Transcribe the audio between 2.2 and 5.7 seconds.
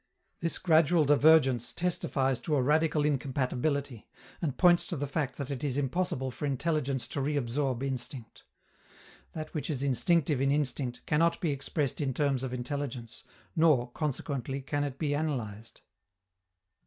to a radical incompatibility, and points to the fact that it